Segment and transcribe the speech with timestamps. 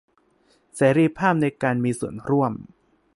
[0.75, 2.53] เสรีภาพในการมีส่วนร่วม